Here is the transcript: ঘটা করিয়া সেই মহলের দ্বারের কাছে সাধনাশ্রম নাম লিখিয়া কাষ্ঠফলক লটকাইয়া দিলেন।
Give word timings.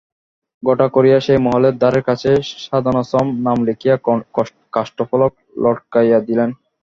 ঘটা 0.63 0.87
করিয়া 0.95 1.17
সেই 1.19 1.39
মহলের 1.45 1.75
দ্বারের 1.77 2.03
কাছে 2.09 2.29
সাধনাশ্রম 2.63 3.27
নাম 3.45 3.57
লিখিয়া 3.67 3.95
কাষ্ঠফলক 4.75 5.31
লটকাইয়া 5.63 6.19
দিলেন। 6.27 6.49